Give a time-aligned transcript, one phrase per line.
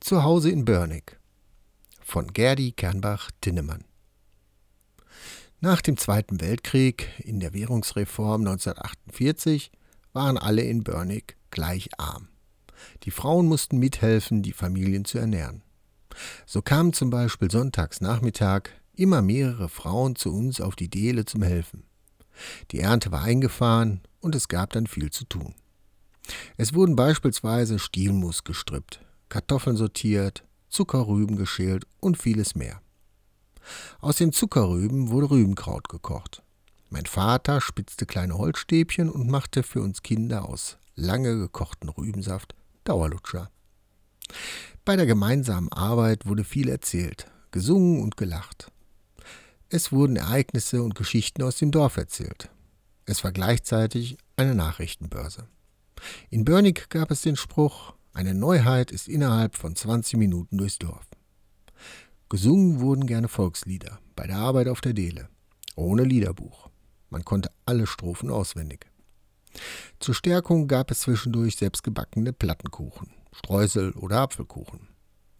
[0.00, 1.18] Zu Hause in Börnig
[2.02, 3.84] von Gerdi Kernbach-Tinnemann
[5.60, 9.72] Nach dem Zweiten Weltkrieg in der Währungsreform 1948
[10.12, 12.28] waren alle in Börnig gleich arm.
[13.02, 15.62] Die Frauen mussten mithelfen, die Familien zu ernähren.
[16.46, 21.42] So kamen zum Beispiel sonntags Nachmittag immer mehrere Frauen zu uns auf die Deele zum
[21.42, 21.84] Helfen.
[22.70, 25.54] Die Ernte war eingefahren und es gab dann viel zu tun.
[26.56, 32.80] Es wurden beispielsweise Stielmus gestrippt, Kartoffeln sortiert, Zuckerrüben geschält und vieles mehr.
[34.00, 36.42] Aus den Zuckerrüben wurde Rübenkraut gekocht.
[36.88, 42.54] Mein Vater spitzte kleine Holzstäbchen und machte für uns Kinder aus lange gekochten Rübensaft
[42.84, 43.50] Dauerlutscher.
[44.84, 48.70] Bei der gemeinsamen Arbeit wurde viel erzählt, gesungen und gelacht.
[49.68, 52.50] Es wurden Ereignisse und Geschichten aus dem Dorf erzählt.
[53.06, 55.48] Es war gleichzeitig eine Nachrichtenbörse.
[56.30, 61.06] In Börnig gab es den Spruch, eine Neuheit ist innerhalb von 20 Minuten durchs Dorf.
[62.28, 65.28] Gesungen wurden gerne Volkslieder bei der Arbeit auf der Dele,
[65.76, 66.70] ohne Liederbuch.
[67.10, 68.86] Man konnte alle Strophen auswendig.
[70.00, 74.88] Zur Stärkung gab es zwischendurch selbstgebackene Plattenkuchen, Streusel oder Apfelkuchen.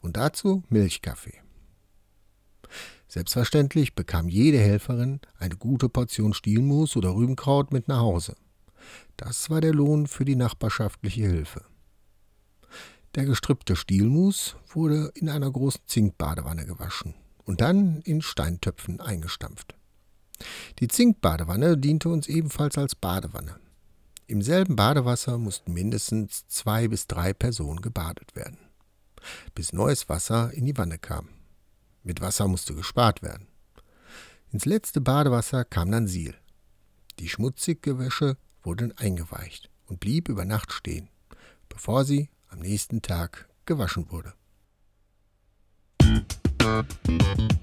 [0.00, 1.43] Und dazu Milchkaffee.
[3.14, 8.34] Selbstverständlich bekam jede Helferin eine gute Portion Stielmus oder Rübenkraut mit nach Hause.
[9.16, 11.64] Das war der Lohn für die nachbarschaftliche Hilfe.
[13.14, 19.76] Der gestrippte Stielmus wurde in einer großen Zinkbadewanne gewaschen und dann in Steintöpfen eingestampft.
[20.80, 23.60] Die Zinkbadewanne diente uns ebenfalls als Badewanne.
[24.26, 28.58] Im selben Badewasser mussten mindestens zwei bis drei Personen gebadet werden,
[29.54, 31.28] bis neues Wasser in die Wanne kam.
[32.04, 33.48] Mit Wasser musste gespart werden.
[34.52, 36.34] Ins letzte Badewasser kam dann Siel.
[37.18, 41.08] Die schmutzige Wäsche wurde eingeweicht und blieb über Nacht stehen,
[41.68, 44.34] bevor sie am nächsten Tag gewaschen wurde.
[46.02, 47.53] Musik